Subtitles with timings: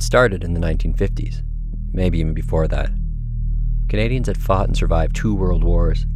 [0.00, 1.42] It started in the 1950s,
[1.92, 2.90] maybe even before that.
[3.90, 6.06] Canadians had fought and survived two world wars,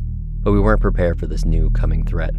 [0.41, 2.35] but we weren't prepared for this new coming threat.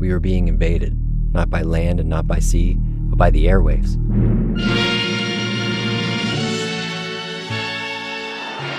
[0.00, 0.98] We were being invaded,
[1.32, 3.94] not by land and not by sea, but by the airwaves.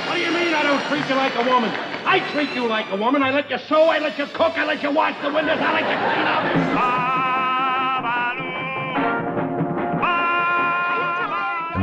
[0.06, 1.70] What do you mean I don't treat you like a woman?
[2.06, 3.24] I treat you like a woman.
[3.24, 5.72] I let you sew, I let you cook, I let you wash the windows, I
[5.72, 6.75] let you clean up.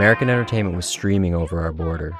[0.02, 2.12] American entertainment was streaming over our border,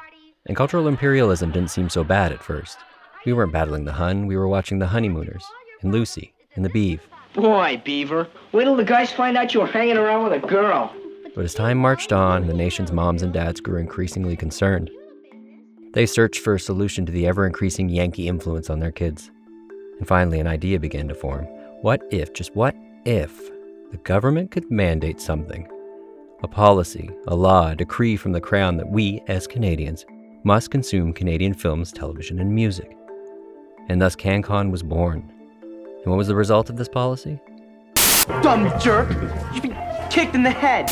[0.47, 2.79] and cultural imperialism didn't seem so bad at first.
[3.27, 5.43] We weren't battling the Hun, we were watching the Honeymooners,
[5.81, 7.01] and Lucy, and the Beav.
[7.35, 10.95] Boy, Beaver, wait till the guys find out you were hanging around with a girl.
[11.35, 14.89] But as time marched on, the nation's moms and dads grew increasingly concerned.
[15.93, 19.33] They searched for a solution to the ever increasing Yankee influence on their kids.
[19.99, 21.47] And finally, an idea began to form.
[21.81, 23.37] What if, just what if,
[23.91, 25.67] the government could mandate something?
[26.43, 30.05] A policy, a law, a decree from the crown that we, as Canadians,
[30.43, 32.97] must consume Canadian films, television, and music.
[33.89, 35.33] And thus CanCon was born.
[35.61, 37.39] And what was the result of this policy?
[38.43, 39.09] Dumb jerk!
[39.55, 39.79] You've been
[40.11, 40.91] kicked in the head!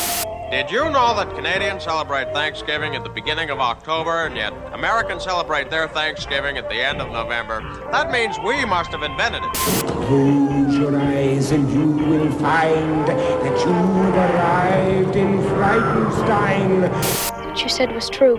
[0.51, 5.23] Did you know that Canadians celebrate Thanksgiving at the beginning of October, and yet Americans
[5.23, 7.61] celebrate their Thanksgiving at the end of November?
[7.93, 9.53] That means we must have invented it.
[9.87, 16.91] Close your eyes and you will find that you have arrived in Frightenstein.
[17.45, 18.37] What you said was true.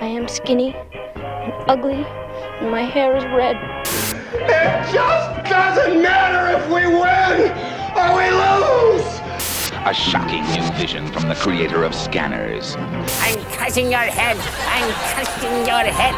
[0.00, 2.04] I am skinny and ugly,
[2.58, 3.54] and my hair is red.
[4.34, 7.52] It just doesn't matter if we win
[7.96, 9.17] or we lose.
[9.88, 12.76] A shocking new vision from the creator of Scanners.
[12.76, 14.36] I'm cutting your head.
[14.66, 16.14] I'm cutting your head.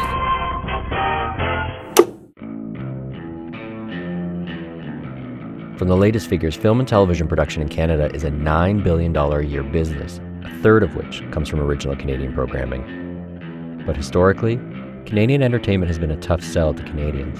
[5.77, 9.41] From the latest figures, film and television production in Canada is a $9 billion a
[9.41, 13.83] year business, a third of which comes from original Canadian programming.
[13.85, 14.57] But historically,
[15.05, 17.39] Canadian entertainment has been a tough sell to Canadians.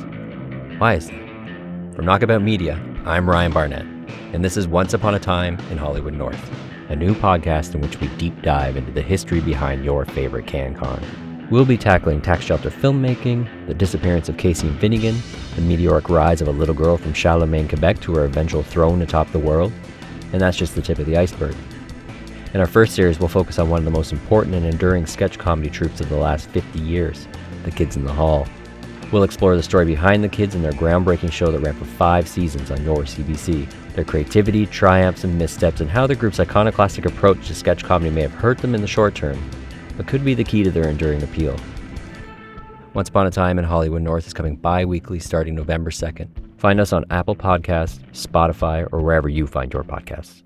[0.80, 1.94] Why is that?
[1.94, 4.01] From Knockabout Media, I'm Ryan Barnett,
[4.34, 6.52] and this is Once Upon a Time in Hollywood North,
[6.90, 11.50] a new podcast in which we deep dive into the history behind your favorite CanCon.
[11.52, 15.18] We'll be tackling tax shelter filmmaking, the disappearance of Casey Finnegan,
[15.56, 19.32] the meteoric rise of a little girl from Charlemagne, Quebec to her eventual throne atop
[19.32, 19.74] the world,
[20.32, 21.56] and that's just the tip of the iceberg.
[22.54, 25.38] In our first series, we'll focus on one of the most important and enduring sketch
[25.38, 27.28] comedy troupes of the last 50 years,
[27.64, 28.48] The Kids in the Hall.
[29.12, 32.28] We'll explore the story behind the kids and their groundbreaking show that ran for five
[32.28, 37.48] seasons on your CBC, their creativity, triumphs, and missteps, and how the group's iconoclastic approach
[37.48, 39.38] to sketch comedy may have hurt them in the short term,
[39.98, 41.58] but could be the key to their enduring appeal.
[42.94, 46.28] Once Upon a Time in Hollywood North is coming bi weekly starting November 2nd.
[46.58, 50.44] Find us on Apple Podcasts, Spotify, or wherever you find your podcasts.